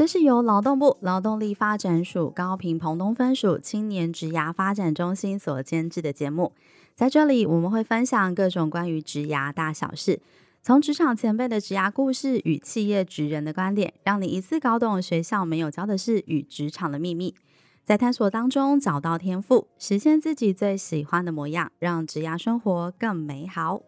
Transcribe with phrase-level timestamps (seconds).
[0.00, 6.54] 这是由劳动部劳动力发展署高屏澎东分署青年职涯发展中心所监制的节目。
[6.94, 10.22] 在这里，我们会分享各种关于职涯大小事，
[10.62, 17.34] 从职场前辈的职涯故事与企业职人的观点，让你一次搞懂学校没有教的事与职场的秘密，
[17.84, 23.82] 在探索当中找到天赋，实现自己最喜欢的模样，让职涯生活更美好。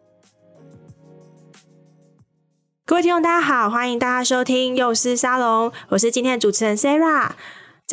[2.85, 7.29] 各位听众，大家好，欢迎大家收听幼师沙龙，我是今天的主持人 Sarah。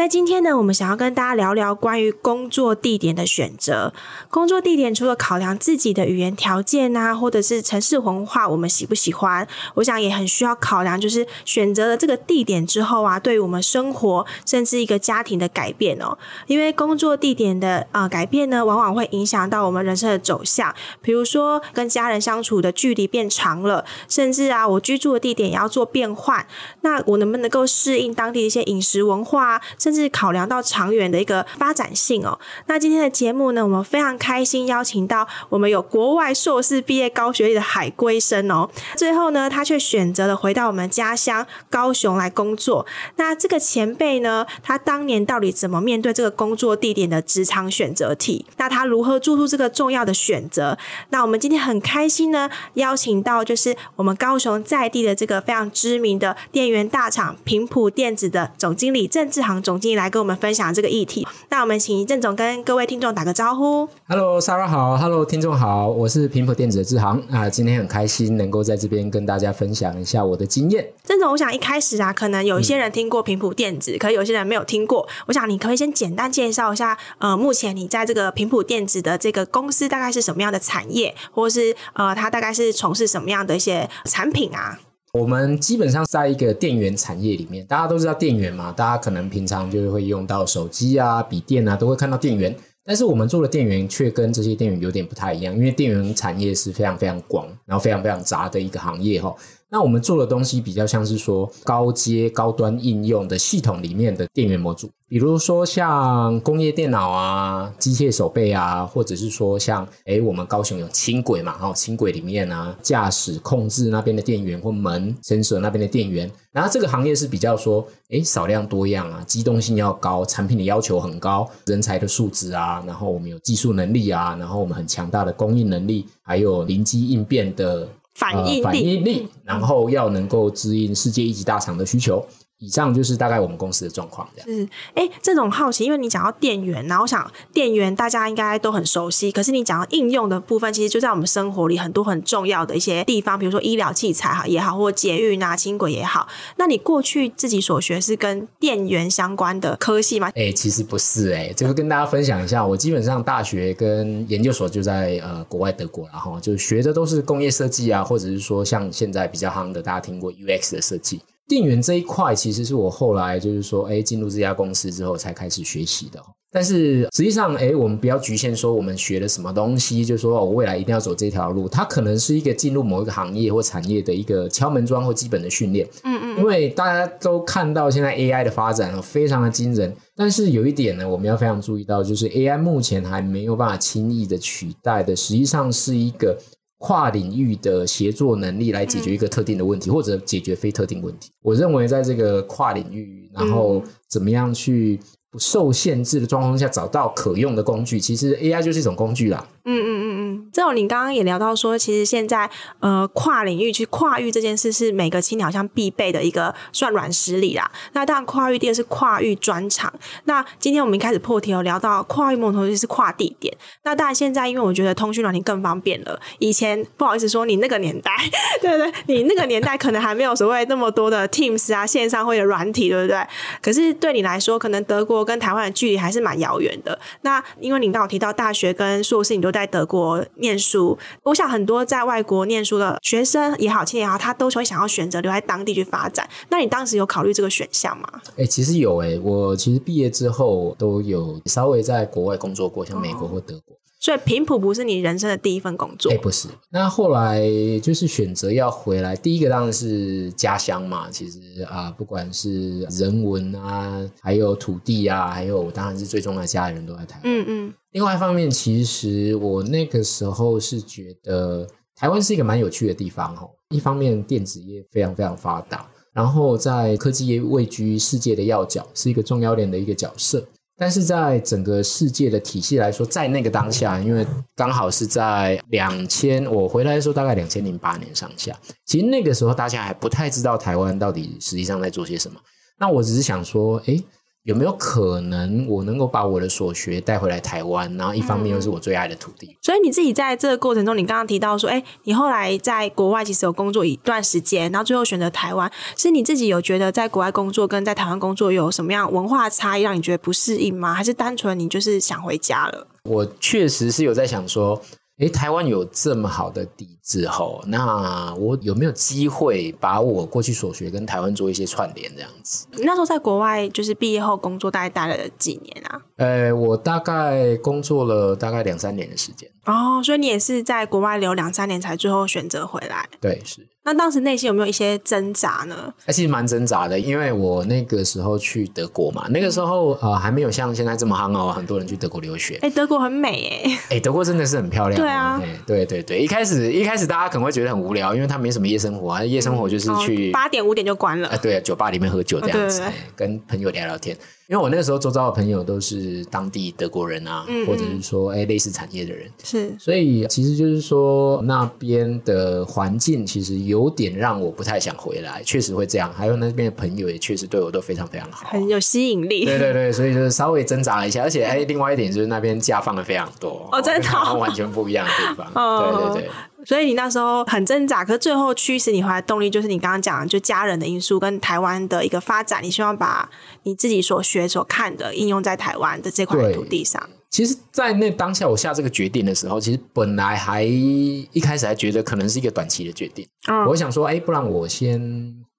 [0.01, 3.93] 在今天呢，我们想要跟大家聊聊关于工作地点的选择。
[4.31, 9.47] 工作地点除了考量自己的语言条件啊，或者是城市文化，我们喜不喜欢？
[9.75, 16.17] 我想也很需要考量，就是选择了这个地点之后啊，对于我们生活甚至一个家庭的改变哦。
[16.47, 20.75] 因为工作地点的呃改变呢，往往会影响到我们人生的走向。
[21.03, 26.47] 比如说跟家人相处的距离变长了，甚至啊，我居住的地点也要做变换。
[26.81, 29.61] 那我能不能够适应当地的一些饮食文化？
[29.91, 32.39] 甚至考量到长远的一个发展性哦。
[32.67, 38.71] 那今天的节目呢，我们非常开心邀请到我们有国外硕士毕业高学历的海归生哦。
[38.95, 42.87] 最后呢，他却选择了回到我们家乡高雄来工作。
[43.17, 48.47] 那这个前辈呢，他当年到底怎么面对这个工作地点的职场选择题？
[48.59, 50.79] 那他如何做出这个重要的选择？
[51.09, 59.70] 那我们今天很开心呢，邀请到就是我们高雄在地的这个非常知名的电源大厂平普电子的总经理郑志航总。
[59.79, 63.89] 进来跟我们分享这个议题，那我们请郑总跟各位听众打个招呼。
[64.09, 70.89] Hello，Sarah 好，Hello，听众好，我是平普电子的志航啊，今天很开心能够在这边跟大家分享一下我的经验。
[71.05, 75.07] 郑总，我想一开始啊，可能有一些人听过平普电子，嗯、可有些人没有听过。
[75.27, 84.79] 我想你可以先简单介绍一下，呃，目前你在这个平普电子的这个公司大概是什么样的产业，或是呃，它大概是从事什么样的一些产品啊？
[85.13, 92.55] 我们基本上在一个电源产业里面，大家都知道电源嘛，大家可能平常就会用到手机啊、笔电啊，都会看到电源。
[92.85, 99.35] 但是我们做的电源却跟这些电源有点不太一样，因为电源产业是非常非常广，然后非常非常杂的一个行业哈。
[99.73, 127.87] 那我们做的东西比较像是说高阶高端应用的系统里面的电源模组，比如说像工业电脑啊、机械手臂啊，或者是说像诶我们高雄有轻轨嘛，哈，轻轨里面啊，驾驶控制那边的电源或门 sensor 那边的电源，然后这个行业是比较说诶少量多样啊，机动性要高，产品的要求很高，人才的素质啊，然后我们有技术能力啊，然后我们很强大的供应能力，还有临机应变的。
[128.15, 132.27] 反应力，呃、应力，然后要能够支应世界一级大厂的需求。
[132.61, 134.49] 以上就是大概我们公司的状况，这样。
[134.49, 146.29] 是，哎，这种好奇，因为你讲到电源，然后我想电源大家应该都很熟悉，可是你讲到应用的部分，其实就在我们生活里很多很重要的一些地方，比如说医疗器材哈也好，或捷运啊、轻轨也好。
[146.57, 150.31] 那你过去自己所学是跟电源相关的科系吗？
[150.35, 161.23] 哎，其实不是，哎，这个跟大家分享一下，我基本上大学跟研究所就在呃国外德国，然后就学的都是工业设计啊，或者是说像现在比较夯的，大家听过 UX 的设计。
[161.51, 166.23] 电源这一块其实是我后来就是说，哎，进入这家公司之后才开始学习的。
[166.53, 171.69] 但是实际上，哎，我们不要局限说我们学了什么东西，就是说我未来一定要走这条路。
[171.69, 175.89] 它可能是一个进入某一个行业或产业的一个敲门砖或基本的训练。
[176.05, 176.39] 嗯嗯。
[176.39, 179.93] 因为大家都看到现在 AI 的发展非常的惊人。
[180.15, 186.39] 但是有一点呢，我们要非常注意到，就是 AI 目前还没有办法轻易的取代的，实际上是一个。
[186.83, 191.31] 跨领域的协作能力来解决一个特定的问题，嗯、或者解决非特定问题。
[191.43, 194.99] 我认为，在这个跨领域，然后怎么样去
[195.31, 199.47] 不受限制的状况下找到可用的工具，其实 AI 就是一种工具啦。
[199.67, 200.10] 嗯嗯嗯
[200.53, 202.49] 这种你刚刚也聊到说，其实现在
[202.81, 207.71] 呃跨领域去跨域这件事是每个青鸟好像必备的一个算软实力啦。
[207.93, 209.93] 那当然跨域第二是跨域专长。
[210.25, 213.57] 那今天我们一开始破题有聊到跨域梦同就是跨地点。
[213.85, 218.13] 那当然现在因为我觉得通讯软体更方便了，以前不好意思说你那个年代，
[218.61, 218.93] 对不对？
[219.07, 223.21] 你那个年代可能还没有所谓那么多的 Teams 啊线上会的软体，对不对？
[223.63, 226.99] 可是对你来说，可能德国跟台湾的距离还是蛮遥远的。
[227.23, 236.29] 那因为你刚好提到大学跟硕士，你都在德国念书，我想很多在外国念书的学生也好，青年也好，他都会想要选择留在当地去发展。
[236.49, 238.09] 那你当时有考虑这个选项吗？
[238.31, 243.75] 哎、欸，其实有哎、欸，我其实毕业之后都有稍微在国外工作过，像美国或德国。
[243.75, 246.11] 哦所以频谱不是你人生的第一份工作？
[246.11, 246.49] 哎，不是。
[246.71, 247.47] 那后来
[247.83, 251.11] 就是选择要回来，第一个当然是家乡嘛。
[251.11, 251.39] 其实
[251.69, 257.25] 啊，不管是人文啊，还有土地啊，还有当然是最重要的家人都在台湾。
[257.25, 257.75] 嗯嗯。
[257.93, 263.51] 另外一方面，其实我那个时候是觉得台湾是一个蛮有趣的地方哦。
[263.69, 270.43] 一方面电子业非常非常发达，然后在科技业位居世界的要角，是一个重要点的一个角色。
[270.81, 282.41] 但是在整个世界的体系来说，在那个当下，因为刚好是在两千，我回来的时候大概两千零八年上下，其实那个时候大家还不太知道台湾到底实际上在做些什么。
[282.79, 284.03] 那我只是想说，诶
[284.45, 287.95] 有没有可能我能够把我的所学带回来台湾？
[287.97, 289.47] 然后一方面又是我最爱的土地。
[289.49, 289.57] 嗯。
[289.61, 300.95] 所以你自己在这个过程中，你刚刚提到说，哎，你后来在国外其实有工作一段时间，然后最后选择台湾，是你自己有觉得在国外工作跟在台湾工作有什么样文化差异让你觉得不适应吗？
[300.95, 302.87] 还是单纯你就是想回家了？
[303.05, 304.81] 我确实是有在想说。
[305.21, 312.67] 诶，台湾有这么好的底子吼，那我有没有机会把我过去所学跟台湾做一些串联这样子？
[312.73, 316.01] 你那时候在国外就是毕业后工作，大概待了几年啊？
[316.17, 319.51] 呃，我大概工作了大概两三年的时间。
[319.65, 323.09] 哦，所以你也是在国外留两三年才最后选择回来？
[323.21, 323.67] 对，是。
[323.83, 325.93] 那当时内心有没有一些挣扎呢？
[326.09, 332.59] 其实蛮挣扎的，因为我那个时候去德国嘛，那个时候呃还没有像现在这么夯哦，很多人去德国留学。
[332.61, 335.01] 哎，德国很美哎，哎，德国真的是很漂亮。
[335.01, 341.29] 对啊，对对对，一开始一开始大家可能会觉得很无聊，因为他没什么夜生活啊，夜生活就是去八点五点就关了。
[341.29, 342.83] 啊，对，啊酒吧里面喝酒这样子，
[343.17, 344.17] 跟朋友聊聊天。
[344.51, 356.13] 因为我那个时候周遭的朋友都是当地德国人啊，嗯嗯或者是说哎类似产业的人，是，所以其实就是说那边的环境其实有点让我不太想回来，确实会这样。
[356.13, 359.45] 还有那边的朋友也确实对我都非常非常好，很有吸引力。
[359.45, 365.47] 对对对，所以就是稍微挣扎了一下，而且哎，另外一点就是那边假放的非常多，哦，真的，完全不一样的地方。
[365.55, 366.31] 哦、对对对。
[366.67, 373.31] 所以你那时候很挣扎，可是最后驱使你回来的动力就是你刚刚讲的，就家人的因素跟台湾的一个发展，你希望把
[373.63, 377.01] 你自己所学所看的应用在台湾的这块土地上。
[377.31, 383.25] 其实，在那当下我下这个决定的时候，其实本来还一开始还觉得可能是一个短期的决定。
[383.49, 385.01] 嗯，我想说，哎，不然我先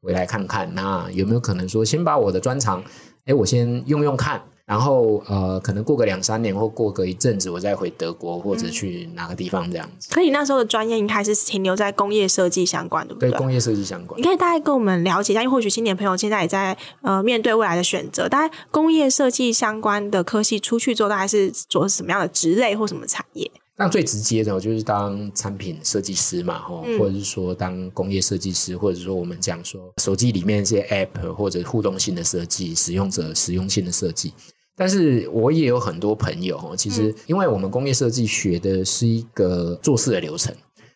[0.01, 2.83] 回来看看，那有没有可能说，先把我的专长，
[3.25, 4.41] 哎，我先用用看。
[4.71, 10.07] 然后呃，可能过个两三年或过个一阵子，我再回德国或者去哪个地方这样子。
[10.11, 13.29] 可你那时候的专业应该还是停留在工业设计相关，对不对？
[13.29, 14.17] 对，工业设计相关。
[14.17, 18.29] 你可以大概跟我们了解一下，因为或许青年朋友现在也在呃面对未来的选择。
[18.29, 23.51] 大概工业设计相关的科系出去之后，大概是做什么样的职类或什么产业？
[23.75, 34.33] 那最直接的，就是当产品设计师嘛，吼、嗯，或者是说当工业设计师，或者是说我们讲说手机里面这些 App 或者互动性的设计，使用者实用性的设计。
[34.75, 40.55] 但是我也有很多朋友，其实因为我们工业设计学的是一个做事的流程，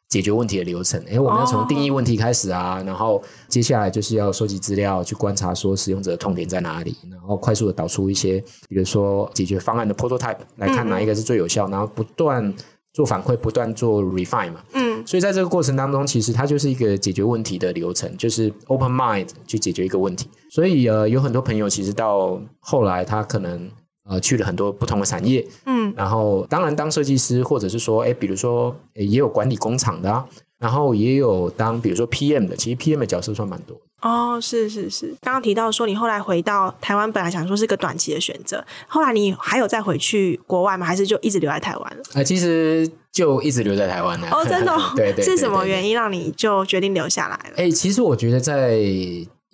[0.10, 1.00] 解决问题的流程。
[1.04, 12.54] 诶，我们要从定义问题开始啊，然后接下来就是要收集资料，去观察说使用者的痛点在哪里，然后快速的导出一些，比如说解决方案的 prototype，来看哪一个是最有效，然后不断
[12.96, 14.64] 做反馈，不断做 refine 嘛。
[14.72, 20.30] 嗯，所以在这个过程当中，其实它就是一个解决问题的流程，就是 open mind 去解决一个问题。
[20.50, 23.70] 所以呃，有很多朋友其实到后来，他可能
[24.10, 30.26] 呃去了很多不同的产业，嗯，然后当然当设计师，或者是说，哎，比如说也有管理工厂的啊，
[30.60, 33.76] 然后也有当比如说 PM 的，其实 PM 的角色算蛮多。
[34.02, 40.86] 哦，是是是，刚刚提到说你后来回到台湾，本来想说是个短期的选择，后来你还有再回去国外吗？
[40.86, 42.04] 还是就一直留在台湾了？
[42.14, 44.28] 呃，其实就一直留在台湾了。
[44.32, 44.78] 哦，真的？
[44.96, 45.26] 对，对对。
[45.26, 47.56] 是什么原因让你就决定留下来了？
[47.58, 48.80] 哎，其实我觉得在。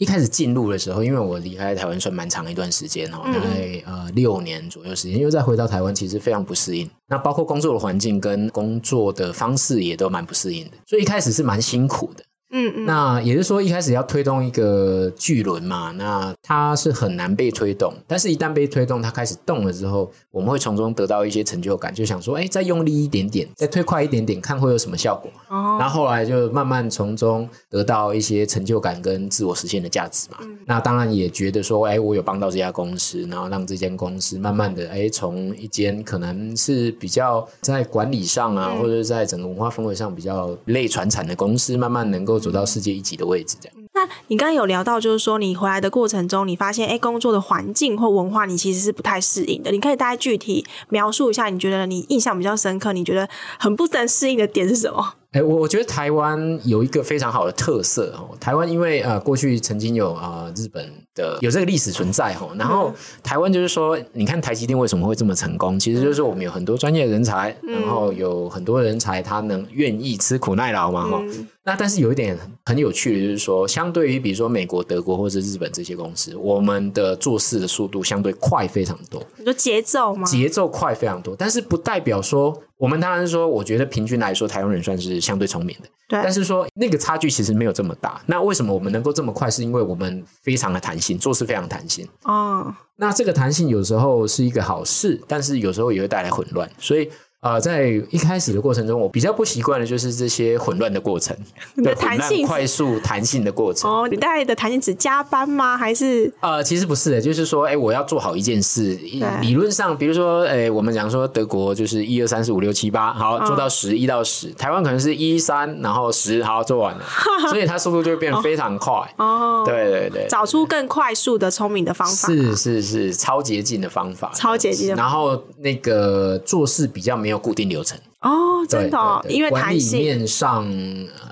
[0.02, 12.24] 一开始进入的时候，因为我离开台湾算蛮长一段时间哦，大概呃六年左右时间，因为再回到台湾其实非常不适应，那包括工作的环境跟工作的方式也都蛮不适应的，所以一开始是蛮辛苦的。
[12.52, 25.32] 嗯嗯，那也就是说，一开始要推动一个巨轮嘛，那它是很难被推动，但是一旦被推动，它开始动了之后，我们会从中得到一些成就感，就想说，哎，再用力一点点，再推快一点点，看会有什么效果。
[25.48, 30.40] 哦，然后后来就慢慢从中得到一些成就感跟自我实现的价值嘛。
[30.42, 42.41] 嗯，那当然也觉得说，哎，我有帮到这家公司，然后让这间公司慢慢的，哎，从一间可能是比较在管理上啊，或者是在整个文化氛围上比较类传产的公司，慢慢能够。
[42.42, 43.78] 走到世界一级的位置，这样。
[43.94, 49.72] 那你刚刚有聊到，就是说你回来的过程中，你发现，哎，工作的环境或文化，你其实是不太适应的。
[49.72, 53.28] 你可以大概具体描述一下，你觉得你印象比较深刻，你觉得
[53.60, 55.14] 很不能适应的点是什么？
[55.32, 58.36] 哎，我我觉得台湾有一个非常好的特色哦。
[58.38, 62.94] 台湾因为呃过去曾经有啊、呃、日本的有这个历史存在哈，然后
[63.24, 65.80] 台湾就是说，你看台积电为什么会这么成功？
[65.80, 71.22] 其实就是我们有很多专业人才，然后有很多人才他能愿意吃苦耐劳嘛哈。
[71.64, 79.24] 那但是有一点很有趣的，就是说，相对于比如说美国、德国或者日本这些公司，我们的做事的速度相对快非常多。
[79.38, 80.26] 你说节奏吗？
[80.26, 85.90] 节奏快非常多，但是不代表说我们当然说，我觉得平均来说，台湾人算是相对聪明的。
[86.10, 86.20] 对。
[86.24, 88.20] 但是说那个差距其实没有这么大。
[88.26, 89.48] 那为什么我们能够这么快？
[89.48, 92.08] 是因为我们非常的弹性，做事非常弹性。
[92.24, 92.74] 哦。
[92.96, 97.08] 那这个弹性有时候是一个好事，但是有时候也会带来混乱，所以。
[97.42, 101.36] 呃，在一开始的过程中，我比较不习惯的就是这些混乱的过程，
[101.74, 103.90] 你的弹性快速弹性的过程。
[103.90, 105.76] 哦，你带来的弹性指加班吗？
[105.76, 106.32] 还是？
[106.40, 108.96] 呃，其实不是的，就是说，哎，我要做好一件事。
[109.42, 114.52] 理论上，比如说，哎，我们讲说德国就是一二三四五六七八，好，做到十一到十。
[114.52, 117.04] 台湾可能是一三，然后十，好，做完了，
[117.50, 118.94] 所以它速度就会变得非常快。
[119.18, 122.28] 哦，对对对，找出更快速的聪明的方法。
[122.28, 124.96] 是是是，超捷径的方法，超捷径。
[124.96, 130.68] 然后那个做事比较没有固定流程哦，真的，哦，因为管理面上，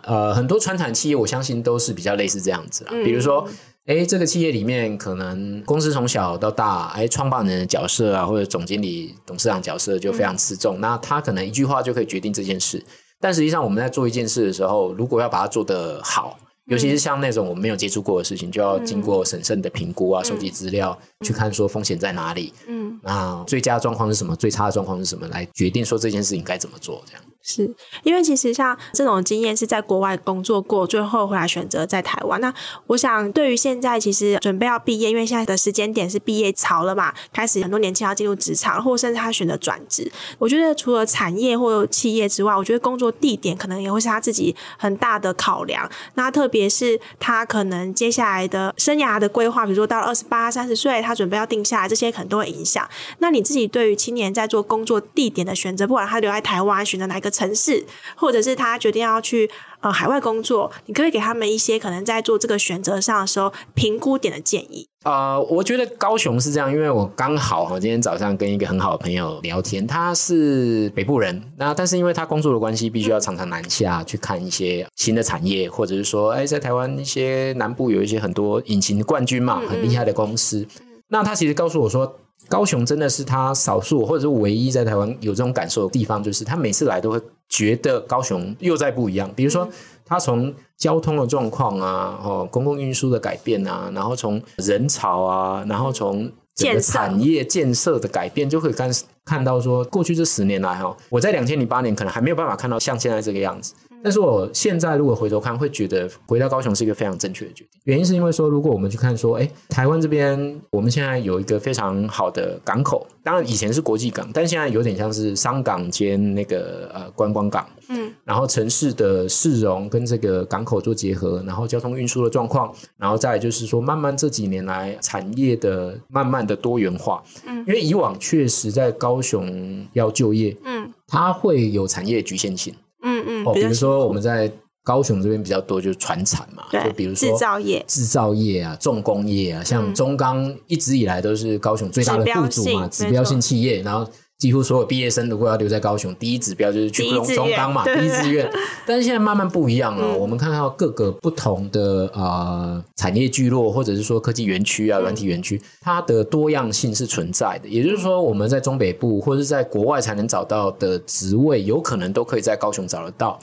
[0.03, 2.91] 呃，很多传统企业我相信都是比较类似这样子啦。
[2.93, 3.47] 嗯、比如说，
[3.85, 12.83] 哎，这个企业里面可能公司从小到大，哎，创办人的角色啊，或者总经理、董事长角色就非常吃重，嗯、那他可能一句话就可以决定这件事。
[13.19, 16.39] 但实际上，我们在做一件事的时候，如果要把它做得好，
[16.69, 22.53] 尤其是像那种我们没有接触过的事情，就要经过审慎的评估啊，收集资料，去看说风险在哪里。
[22.67, 24.35] 嗯，那最佳状况是什么？
[24.35, 25.27] 最差的状况是什么？
[25.27, 27.23] 来决定说这件事情该怎么做，这样。
[27.41, 32.39] 是因为其实像这种经验是在国外工作过，最后回来选择在台湾。
[32.41, 32.53] 那
[32.87, 40.11] 我想，对于现在其实准备要毕业，因为现在的时间点是毕业潮了嘛，开始很多年轻要进入职场，或甚至他选择转职。
[40.37, 45.89] 我觉得除了产业或企业之外，我觉得工作地点可能也会是他自己很大的考量。
[46.15, 52.87] 那特别是他可能接下来的生涯的规划，比如说到了二十八、三十岁，他准备要定下来，这些可能都会影响。
[53.19, 57.28] 那你自己对于青年在做工作地点的选择，不管他留在台湾，选择哪一个？
[57.29, 59.49] 城市，或者是他决定要去
[59.81, 64.87] 呃海外工作，你可以给他们一些可能在做这个选择上的时候评估点的建议。
[65.03, 80.59] 呃，我觉得高雄是这样，因为我刚好哈今天早上跟一个很好的朋友聊天，他是北部人，那但是因为他工作的关系，必须要常常南下去看一些新的产业，或者是说，哎，在台湾一些南部有一些很多隐形的冠军嘛，很厉害的公司。
[80.59, 81.03] 嗯嗯。
[81.07, 82.19] 那他其实告诉我说。
[82.49, 89.29] 高雄真的是他少数或者是唯一在台湾有这种感受的地方，就是他每次来都会觉得高雄又在不一样。
[89.35, 89.69] 比如说，
[90.03, 98.91] 他从交通的状况啊，哦，公共运输的改变啊，然后从人潮啊，然后从整个产业建设的改变，就可以看
[99.25, 103.73] 看到说，过去这十年来哈，我在两千零八年可能还没有办法看到像现在这个样子。
[104.03, 107.79] 但是我现在如果回头看，会觉得回到高雄是一个非常正确的决定。
[107.83, 117.65] 原因是因为说，如果我们去看说，哎，台湾这边我们现在有一个非常好的港口，当然以前是国际港，但现在有点像是商港兼那个呃观光港。
[117.89, 118.11] 嗯。
[118.23, 127.23] 然后城市的市容跟这个港口做结合，然后交通运输的状况，然后再来就是说，慢慢这几年来产业的慢慢的多元化。
[127.45, 127.59] 嗯。
[127.67, 132.73] 因为以往确实在高雄要就业，嗯，它会有产业局限性。
[133.03, 134.51] 嗯嗯，哦，比如说我们在
[134.83, 144.09] 高雄这边比较多就是船产嘛，就比如说制造业、制造业啊、重工业啊，像中钢一直以来都是高雄最大的雇主嘛，指标性企业，然后。
[144.39, 148.49] 几乎所有毕业生如果要留在高雄，第一指标就是去中中钢嘛，第一志愿。
[148.87, 157.67] 但是现在慢慢不一样了，嗯、我们看到各个不同的呃产业聚落，或者是说科技园区啊、软体园区，嗯、它的多样性是存在的。
[157.67, 163.37] 也就是说，我们在中北部或者是在国外才能找到的职位，有可能都可以在高雄找得到。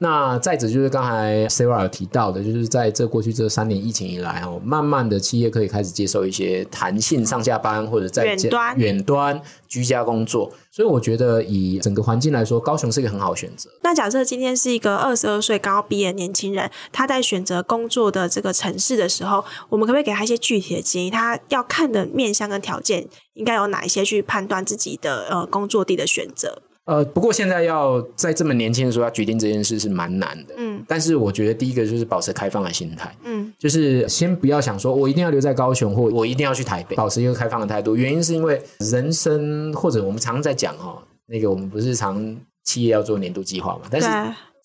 [0.00, 13.68] 那再者就是刚才 Sarah 有提到的，就是在这过去这三年疫情以来哦，慢慢的企业可以开始接受一些弹性上下班或者在远端远端居家工作，所以我觉得以整个环境来说，高雄是一个很好选择。
[13.82, 21.10] 那假设今天是一个二十二岁刚刚毕业的年轻人，他在选择工作的这个城市的时候，我们可不可以给他一些具体的建议？
[21.10, 26.62] 他要看的面向跟条件应该有哪一些去判断自己的呃工作地的选择？
[26.88, 30.54] 呃，不过现在要在这么年轻的时候要决定这件事是蛮难的。
[30.56, 33.14] 嗯，但是我觉得第一个就是保持开放的心态。
[33.24, 37.94] 嗯，就是先不要想说我一定要留在高雄，或我一定要去台北，保持一个开放的态度。
[37.94, 44.08] 原因是因为人生或者我们常常在讲哦，那个我们不是常企业要做年度计划嘛，但是。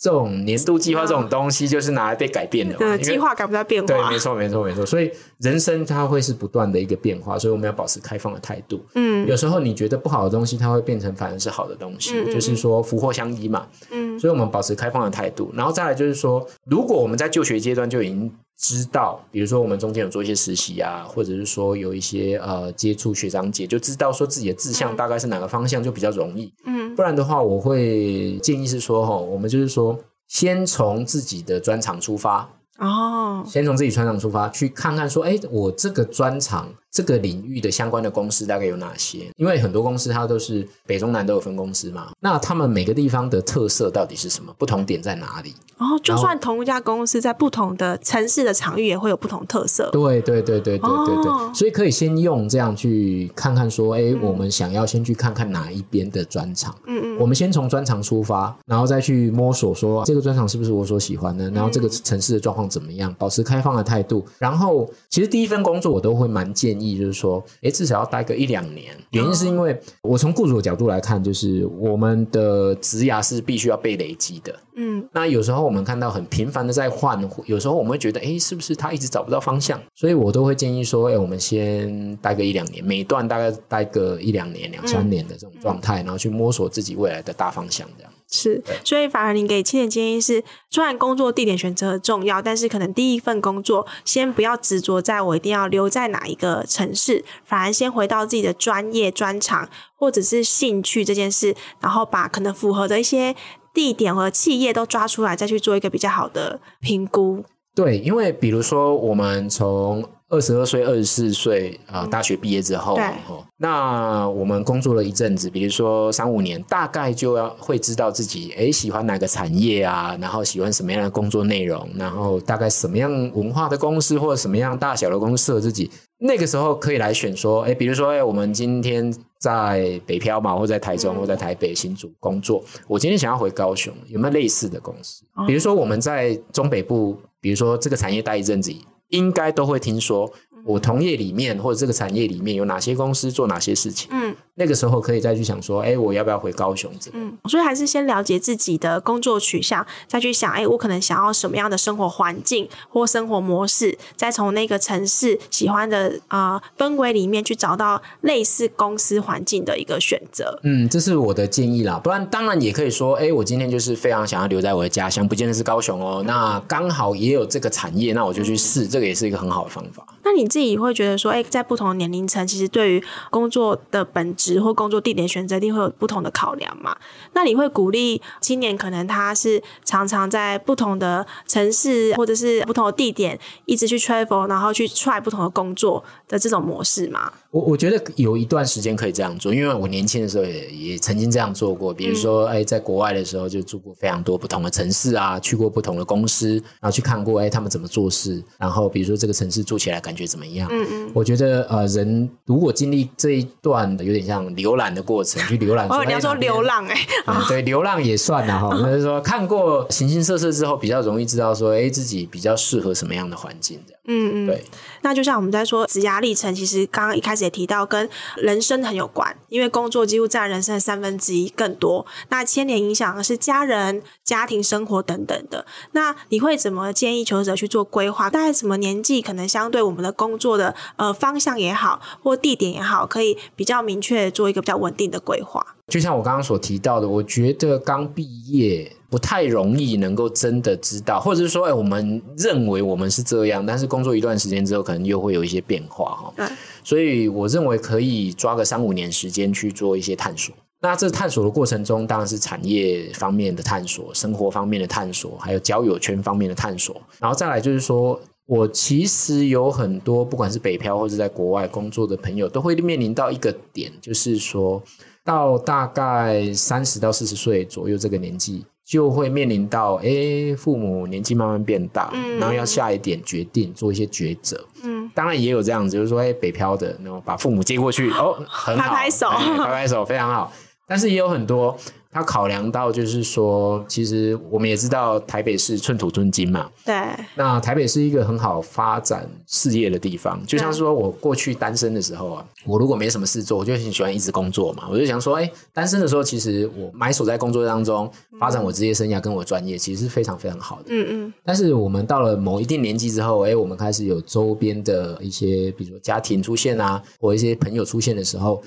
[0.03, 2.79] 这种年度计划这种东西，就是拿来被改变的嘛。
[2.79, 3.87] 对，计划赶不上变化。
[3.87, 4.85] 对，没错，没错，没错。
[4.85, 8.85] 所以人生它会是不断的一个变化，所以我们要保持开放的态度。
[8.95, 13.65] 嗯，有时候你觉得不好的东西，它会变成反而是好的东西，嗯、就是说福祸相依嘛。
[13.91, 18.29] 嗯，所以我们保持开放的态度，然后再来就是说，如果我们在就学阶段就已经。
[18.57, 26.53] 知道，比如说我们中间有做一些实习啊，或者是说有一些呃接触学长姐，就知道说自己的志向大概是哪个方向，就比较容易。
[26.65, 32.49] 嗯，不然的话，我会建议是说哈，我们就是说先从自己的专长出发。
[32.87, 36.67] 哦，先从自己专长出发，去看看说，哎，我这个专长。
[36.93, 39.21] 这个领域的相关的公司大概有哪些？
[39.35, 44.53] 因为很多公司它都是北中南都有分公司嘛，那他们每个地方的特色到底是什么？
[44.59, 45.55] 不同点在哪里？
[45.79, 49.89] 哦，就算同一家公司在不同的城市的场域也会有不同特色。
[49.89, 56.75] 对对对对对对对，哦，所以可以先用这样去看看说，哎，嗯，我们想要先去看看哪一边的专长。
[56.85, 64.25] 嗯嗯，我们先从专长出发，然后再去摸索说这个专长是不是我所喜欢的，然后这个城市的状况怎么样，保持开放的态度。
[64.39, 66.93] 然后其实第一份工作我都会蛮建议。
[67.03, 68.95] 就是说，诶，至少要待个一两年。
[69.11, 74.55] 原因是因为我从雇主的角度来看，就是我们的职涯是必须要被累积的。
[74.75, 79.79] 嗯，那有时候我们看到很频繁的在换，有时候我们会觉得，哎，是不是他一直找不到方向？
[79.95, 88.11] 所以我都会建议说，哎，我们先待个一两年，每段大概待个一两年、两三年的这种状态，然后去摸索自己未来的大方向，这样。
[88.35, 103.35] 是，所以反而你给青年建议是，虽然工作地点选择很重要，但是可能第一份工作先不要执着在我一定要留在哪一个城市，反而先回到自己的专业专长或者是兴趣这件事，然后把可能符合的一些
[103.71, 107.43] 地点和企业都抓出来，再去做一个比较好的评估。
[107.75, 112.95] 对，因为比如说我们从二十二岁、二十四岁啊，大学毕业之后，
[113.27, 125.91] 哦，那我们工作了一阵子，比如说三五年，大概就要会知道自己哎喜欢哪个产业啊，然后喜欢什么样的工作内容，然后大概什么样文化的公司或者什么样大小的公司适合自己。
[126.17, 135.23] 那个时候可以来选说，哎，比如说哎，我们今天在北漂嘛，或在台中，或在台北新竹工作，我今天想要回高雄，有没有类似的公司？
[135.45, 138.73] 比如说我们在中北部，比如说这个产业待一阵子。
[139.13, 140.31] 应该都会听说，
[140.65, 144.09] 我同业里面或者这个产业里面有哪些公司做哪些事情。
[144.11, 144.35] 嗯。
[144.55, 146.91] 那个时候可以再去想说，哎，我要不要回高雄？
[147.11, 160.59] 嗯，所以还是先了解自己的工作取向，再去想，哎，我可能想要什么样的生活环境或生活模式，再从那个城市喜欢的啊、呃、氛围里面去找到类似公司环境的一个选择。
[160.63, 161.99] 嗯，这是我的建议啦。
[162.03, 166.23] 不然，当然也可以说，哎，我今天就是非常想要留在我的家乡，不见得是高雄哦。
[166.27, 170.05] 那刚好也有这个产业，那我就去试，这个也是一个很好的方法。
[170.23, 176.95] 那你自己会觉得说，哎，在不同年龄层，其实对于工作的本质或工作地点选择，一定会有不同的考量嘛？
[177.33, 187.31] 那你会鼓励青年，可能他是常常在不同的城市或者是不同的地点，一直去 travel，然后去 try 不同的工作的这种模式吗？
[187.51, 191.93] 我我觉得有一段时间可以这样做，因为我年轻的时候也也曾经这样做过。
[191.93, 200.67] 比如说，哎、嗯，在国外的时候就住过非常多不同的城市啊，去过不同的公司，然后去看过哎他们怎么做事，然后比如说这个城市住起来感觉怎么样？
[200.71, 205.87] 嗯嗯，我觉得呃人如果经历这一段的有点像浏览的过程，去浏览。
[205.87, 208.69] 哦，你要说流浪哎、嗯，对，流浪也算了哈。
[208.77, 214.01] 就是说看过形形色色之后，比较容易知道说，哎，自己比较适合什么样的环境这样。
[214.05, 214.63] 嗯嗯，对。
[215.03, 222.05] 那就像我们在说职涯历程，其实刚刚一开始也提到跟人生很有关，因为工作几乎占人生的三分之一更多。
[222.29, 225.65] 那牵连影响的是家人、家庭生活等等的。
[225.91, 228.29] 那你会怎么建议求职者去做规划？
[228.29, 235.75] 大概什么年纪可能相对我们的工作的呃方向也好，或地点也好，可以比较明确做一个比较稳定的规划？
[235.87, 246.33] 就像我刚刚所提到的，我觉得刚毕业不太容易能够真的知道，或者是说，哎，我们认为我们是这样，但是工作一段时间之后，可能又会有一些变化哈。
[246.37, 246.45] 对，
[246.83, 250.55] 所以我认为可以抓个三五年时间去做一些探索。
[250.79, 257.01] 那这探索的过程中，当然是产业方面的探索、生活方面的探索，还有交友圈方面的探索。
[257.19, 264.81] 然后再来就是说，我其实有很多不管是北漂或者在国外工作的朋友，都会面临到一个点，就是说。
[265.25, 274.61] 到大概三十到四十岁左右这个年纪，就会面临到，哎，父母年纪慢慢变大，嗯，然后要下一点决定，做一些抉择。
[274.83, 280.51] 嗯，当然也有这样子，就是说，哎，北漂的，然后把父母接过去，哦，很好，拍拍手，拍拍手，非常好。
[280.85, 281.73] 但是也有很多。
[282.13, 286.69] 他考量到就是说，其实我们也知道台北是寸土寸金嘛。
[286.85, 286.95] 对。
[287.35, 294.87] 那台北是一个很好发展事业的地方，就像说我过去单身的时候啊，我如果没什么事做，我就很喜欢一直工作嘛。
[294.91, 298.07] 我就想说，哎，单身的时候，其实我埋首在工作当中，
[298.39, 300.85] 发展我职业生涯跟我专业，其实是非常非常好的。
[300.89, 301.33] 嗯嗯。
[301.43, 308.61] 但是我们到了某一定年纪之后，哎，我们开始有周边的一些，比如说家庭出现啊，或一些朋友出现的时候，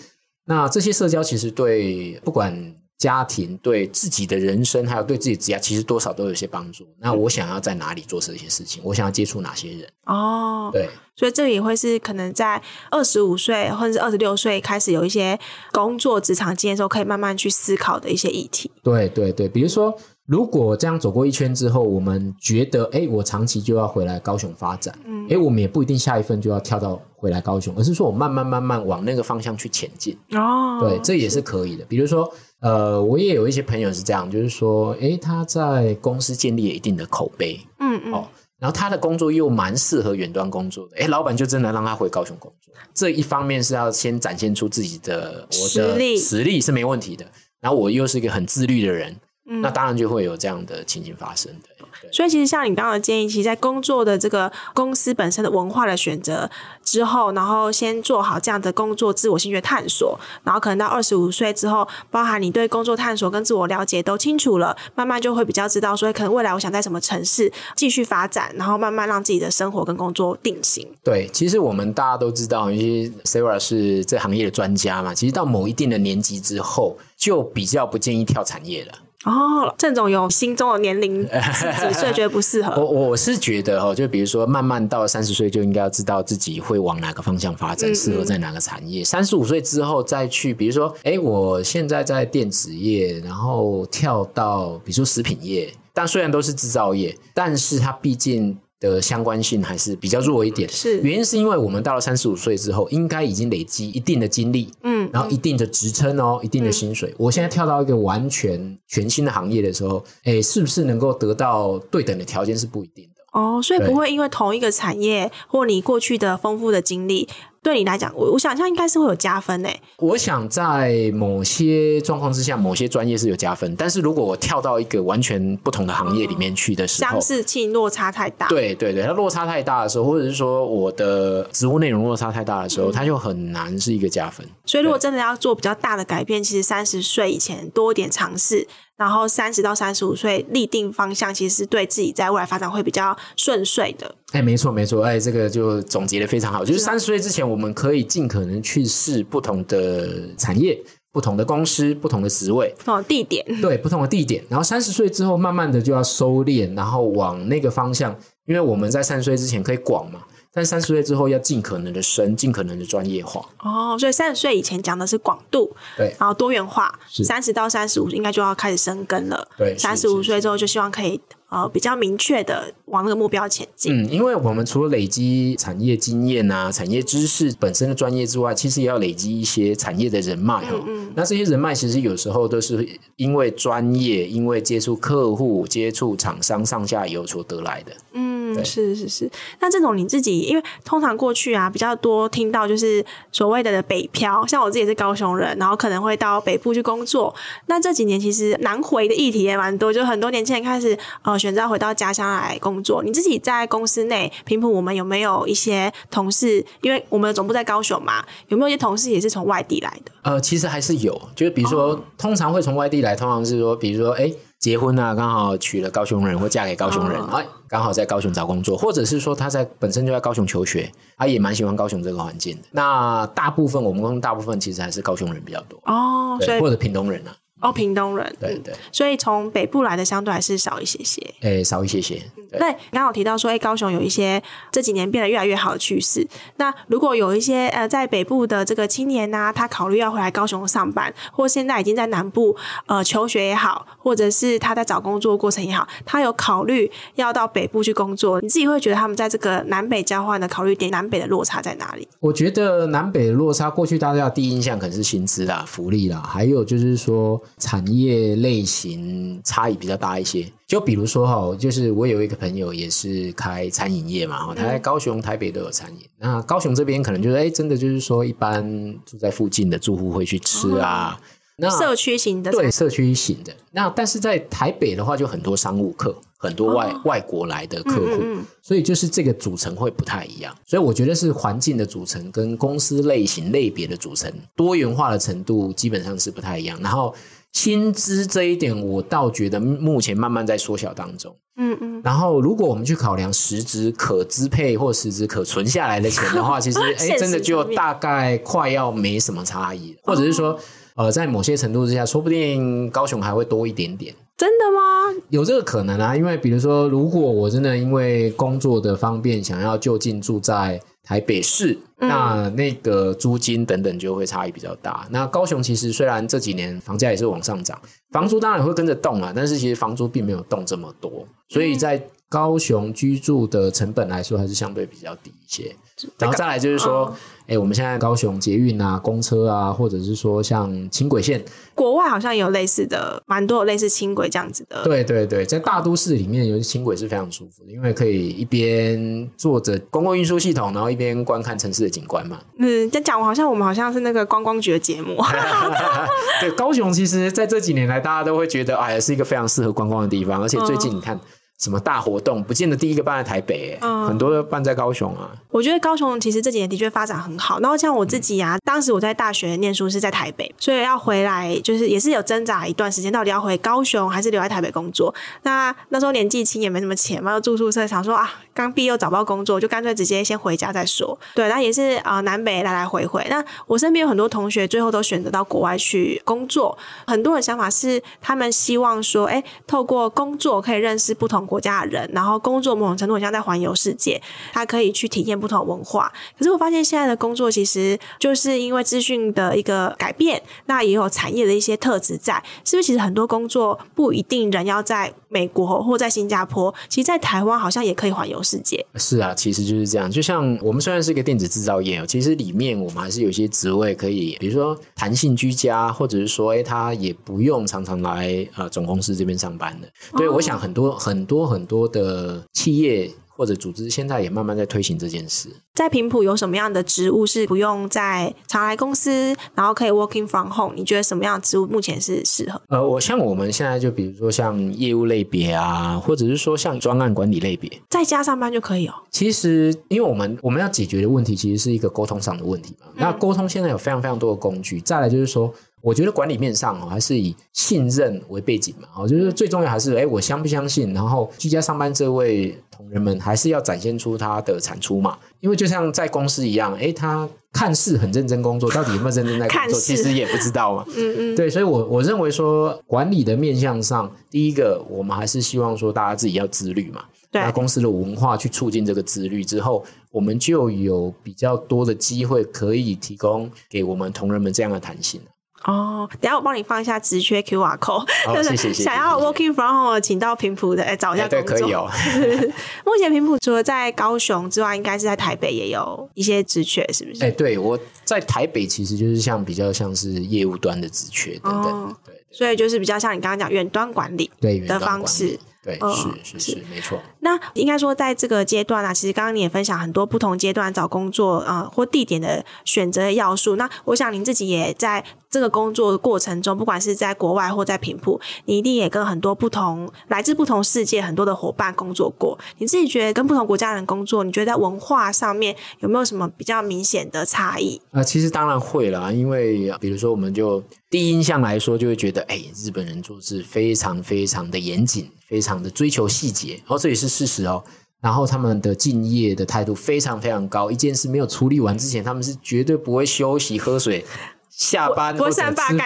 [0.46, 2.74] 那这些社交其实对不管。
[2.98, 6.86] 家庭对自己的人生，还有对自己职业，其实多少都有些帮助。
[6.98, 8.80] 那我想要在哪里做这些事情？
[8.84, 9.88] 我想要接触哪些人？
[10.06, 15.38] 哦，对，所以这个也会是可能在二十五岁或者是二十六岁开始有一些
[15.72, 18.70] 工作职场经验的时候，可以慢慢去思考的一些议题。
[18.82, 19.94] 对对对，比如说
[20.26, 30.18] 如果这样走过一圈之后，我们觉得，哎，我长期就要回来高雄发展，嗯，哎，我们也不一定下一份就要跳到回来高雄，而是说我慢慢慢慢往那个方向去前进。
[30.32, 31.84] 哦，对，这也是可以的。
[31.84, 32.28] 比如说，
[32.60, 38.28] 呃，我也有一些朋友是这样，就是说，哎，他在公司建立了一定的口碑，嗯嗯，哦。
[38.58, 42.74] 然后他的工作又蛮适合远端工作的，哎，老板就真的让他回高雄工作。
[42.94, 47.26] 这一方面是要先展现出自己的我的实力，实力是没问题的。
[47.60, 49.14] 然后我又是一个很自律的人，
[49.46, 51.68] 嗯，那当然就会有这样的情形发生的。
[52.12, 56.48] 所以，其实像你刚刚的建议，其实，在工作的这个公司本身的文化的选择
[56.84, 70.86] 之后，然后先做好这样的工作自我兴趣探索，然后可能到二十五岁之后，包含你对工作探索跟自我了解都清楚了，慢慢就会比较知道，所以可能未来我想在什么城市继续发展，然后慢慢让自己的生活跟工作定型。
[71.02, 78.92] 对，其实我们大家都知道，因为 Sarah 是这行业的专家嘛，其实到某一定的年纪之后，就比较不建议跳产业了。
[79.26, 82.80] 哦，郑总有心中的年龄 几岁觉得不适合？
[82.80, 89.02] 我我是觉得哈，就比如说慢慢到三十岁就应该要知道自己会往哪个方向发展，适、嗯、合在哪个产业。
[89.04, 98.56] 三十五岁之后再去，比如说，哎，我现在在电子业，然后跳到比如说食品业，但虽然都是制造业，但是它毕竟。
[98.78, 101.00] 的相关性还是比较弱一点，是。
[101.00, 107.10] 原因是因为我们到了三十五岁之后，应该已经累积一定的经历，嗯，然后一定的职称哦，一定的薪水。
[107.10, 113.22] 嗯、我现在跳到一个完全全新的行业的时候，哎，是不是能够得到对等的条件是不一定的。
[113.32, 117.28] 哦，所以不会因为同一个产业或你过去的丰富的经历。
[117.66, 119.82] 对你来讲，我我想象应该是会有加分诶。
[119.98, 128.46] 我想在某些状况之下，某些专业是有加分，但是如果我跳到一个完全不同的行业里面去的时候，相似性落差太大。
[128.46, 134.46] 对对对，它落差太大的时候，或者是说我的职务内容落差太大的时候，嗯，它就很难是一个加分。
[134.64, 138.68] 所以，如果真的要做比较大的改变，其实三十岁以前多一点尝试。
[138.96, 144.14] 然后三十到三十五岁立定方向，其实是对自己在未来发展会比较顺遂的。
[144.32, 146.64] 哎，没错没错，哎，这个就总结的非常好。
[146.64, 150.76] 就是三十岁之前，我们可以尽可能去试不同的产业、
[151.12, 154.42] 不同的公司、不同的职位、不同的地点，对，不同的地点。
[154.48, 158.14] 然后三十岁之后，慢慢的就要收敛，然后往那个方向，
[158.46, 160.20] 因为我们在三十岁之前可以广嘛。
[160.56, 163.46] 但三十岁之后要尽可能的深，尽可能的专业化。
[163.58, 166.98] 哦，所以三十岁以前讲的是广度，对，然后多元化。
[167.10, 169.46] 三十到三十五应该就要开始生根了。
[169.58, 173.92] 对，三十五岁之后就希望可以呃比较明确的往那个目标前进。
[173.92, 180.64] 嗯，因为我们除了累积产业经验啊、产业知识本身的专业之外，其实也要累积一些产业的人脉。
[180.72, 181.12] 嗯嗯。
[181.14, 187.92] 那这些人脉其实有时候都是因为专业、因为接触客户、接触厂商上下游所得来的。
[188.14, 188.35] 嗯。
[188.54, 189.30] 嗯，是是是。
[189.60, 197.34] 那这种你自己，因为通常过去啊比较多听到就是所谓的，的北漂，像我自己也是高雄人，然后可能会到北部去工作。
[197.66, 203.02] 那这几年其实南回的议题也蛮多，就很多年轻人开始呃选择回到家乡来工作。
[203.02, 206.64] 你自己在公司内，平埔我们有没有一些同事？
[206.82, 210.12] 因为我们的总部在高雄嘛，有没有一些同事也是从外地来的？
[210.22, 214.32] 呃，其实还是有，就是比如说，哦、通常会从外地来，通常是说，比如说，哎。
[214.66, 222.62] 结婚啊，刚好娶了高雄人或嫁给高雄人，哎、哦，刚好在高雄找工作，或者是说他在本身就在高雄求学，他也蛮喜欢高雄这个环境的。
[222.72, 227.30] 那大部分我们公司大部分其实还是高雄人比较多哦，或者屏东人啊。
[227.60, 232.22] 哦，屏东人，对对，所以从北部来的相对还是少一些些，诶，少一些些。
[232.50, 234.40] 对，刚好提到说，诶，高雄有一些
[234.70, 236.26] 这几年变得越来越好的趋势。
[236.58, 242.54] 那如果有一些呃，在北部的这个青年呐、啊，他考虑要回来高雄上班，或现在已经在南部
[242.86, 252.06] 呃求学也好，或者是他在找工作过程也好，他有考虑要到北部去工作，你自己会觉得他们在这个南北交换的考虑点，南北的落差在哪里？
[252.20, 258.36] 我觉得南北的落差，过去大家的第一印象可能是薪资啦、福利啦，还有就是说产业。
[258.36, 266.06] 类型差异比较大一些，就比如说哈，就是我有一个朋友也是开餐饮业嘛，他在高雄、台北都有餐饮。
[266.18, 268.62] 那高雄这边可能就是，哎，真的就是说，一般
[269.04, 271.18] 住在附近的住户会去吃啊。
[271.56, 273.52] 那社区型的，对，社区型的。
[273.72, 278.22] 那但是在台北的话，就很多商务客，很多外外国来的客户，
[278.60, 280.54] 所以就是这个组成会不太一样。
[280.66, 286.78] 所以我觉得是环境的组成跟公司类型类别的组成多元化的程度基本上是不太一样。
[286.82, 287.14] 然后。
[287.52, 291.34] 薪资这一点，我倒觉得目前慢慢在缩小当中。
[291.58, 292.02] 嗯嗯。
[292.04, 299.96] 然后，如果我们去考量实质可支配或实质可存下来的钱的话，其实哎，真的就大概快要没什么差异。
[300.02, 300.58] 或者是说，
[300.96, 304.14] 呃，在某些程度之下，说不定高雄还会多一点点。
[304.36, 305.22] 真的吗？
[305.30, 315.06] 有这个可能啊，因为比如说，如果我真的因为工作的方便，想要就近住在台北市，嗯、那那个租金等等就会差异比较大。
[315.10, 325.74] 那高雄其实虽然这几年房价也是往上涨，房租当然会跟着动啊，但是其实房租并没有动这么多，所以在高雄居住的成本来说还是相对比较低一些。
[326.18, 327.06] 然后再来就是说。
[327.10, 331.40] 嗯哎、欸，我们现在高雄捷运啊、公车啊，或者是说像轻轨线，
[331.76, 334.82] 国外好像也有类似的，蛮多有类似轻轨这样子的。
[334.82, 342.40] 对对对，在大都市里面，尤其轻轨是非常舒服的，因为可以一边坐着公共运输系统，然后一边观看城市的景观嘛。
[342.58, 345.16] 嗯，在讲好像我们好像是那个观光局的节目。
[346.42, 351.14] 对，高雄其实在这几年来，大家都会觉得，哎，是一个非常适合观光的地方，而且最近你看。
[351.14, 351.20] 嗯
[351.58, 355.30] 什么大活动，不见得第一个办在台北，嗯，很多都办在高雄啊。
[355.50, 357.58] 我觉得高雄其实这几年的确发展很好。
[357.60, 365.14] 然后像我自己啊，嗯、当时我在大学念书是在台北，所以要回来就是也是有挣扎一段时间，到底要回高雄还是留在台北工作。
[365.44, 371.18] 那那时候年纪轻也没什么钱嘛，又住宿舍，想说啊，刚毕业又找不到工作，就干脆直接先回家再说。
[371.34, 373.26] 对，那也是啊、呃，南北来来回回。
[373.30, 384.20] 那我身边有很多同学最后都选择到国外去工作，很多人想法是他们希望说，哎，透过工作可以认识不同国家的人，然后工作某种程度很像在环游世界，
[384.52, 386.12] 他可以去体验不同的文化。
[386.38, 392.86] 可是我发现现在的工作其实就是因为资讯的一个改变，那也有产业的一些特质在，是不是？
[392.86, 398.86] 其实很多工作不一定人要在美国或在新加坡，其实，在台湾好像也可以环游世界。
[398.94, 400.08] 是啊，其实就是这样。
[400.08, 409.88] 就像我们虽然是一个电子制造业哦，其实里面我们还是有一些职位可以，比如说弹性居家，或者是说，哎，他也不用常常来呃总公司这边上班的。
[410.16, 411.76] 对，哦，我想很多很多很多。
[411.76, 415.50] 多的企业或者组织现在也慢慢在推行这件事。
[415.74, 420.72] 在平埔有什么样的职务是不用在常来公司，然后可以 working from home？
[420.74, 422.58] 你觉得什么样的职务目前是适合？
[422.68, 428.94] 呃，我像我们现在就比如说像业务类别啊，或者是说像专案管理类别，在家上班就可以哦。
[429.10, 432.86] 其实，因为我们我们要解决的问题，其实是一个沟通上的问题嘛。
[432.94, 434.80] 嗯、那沟通现在有非常非常多的工具。
[434.80, 435.52] 再来就是说。
[435.86, 438.88] 我觉得管理面上哦，还是以信任为背景嘛。
[438.96, 440.92] 哦，就是最重要还是哎，我相不相信？
[440.92, 445.16] 然后居家上班这位同仁们，还是要展现出他的产出嘛。
[445.38, 450.84] 因为就像在公司一样，哎，他看似很认真工作，到底有没有认真在工作，其实也不知道嘛。
[450.88, 451.36] 嗯嗯。
[451.36, 457.04] 对，所以我我认为说，管理的面向上，第一个我们还是希望说，大家自己要自律嘛。
[457.30, 457.40] 对。
[457.40, 465.20] 那公司的文化去促进这个自律之后，我们就有比较多的机会可以提供给我们同仁们这样的弹性。
[465.66, 471.48] 哦，等下我帮你放一下职缺 QR code，哦、就是想要 working from home 请到平埔的，哎，找一下工作。
[471.48, 471.90] 对，可以哦。
[472.86, 477.24] 目前平埔除了在高雄之外，应该是在台北也有一些职缺，是不是？
[477.24, 484.30] 哎，对，我在台北其实就是像比较像是业务端的职缺等等，哦、对，所以就是比较像你刚刚讲远端管理
[484.66, 485.38] 的方式。
[485.74, 486.98] 是是是，没错。
[487.20, 493.56] 那应该说，在这个阶段啊，其实刚刚你也分享很多不同阶段找工作啊、呃、或地点的选择的要素。
[493.56, 502.38] 那我想您自己也在这个工作的过程中，不管是在国外或在平埔，你一定也跟很多不同来自不同世界很多的伙伴工作过。
[502.58, 507.80] 你自己觉得跟不同国家人工作，你觉得在文化上面有没有什么比较明显的差异？
[507.90, 515.10] 啊、呃，其实当然会啦，因为比如说我们就第一印象来说，就会觉得，哎，日本人做事非常非常的严谨。
[515.28, 517.62] 非常的追求细节，哦，这也是事实哦。
[518.00, 524.04] 然后他们的敬业的态度非常非常高，一件事没有处理完之前，他们是绝对不会休息、喝水、
[524.50, 525.76] 下班或者吃饭。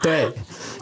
[0.00, 0.32] 对，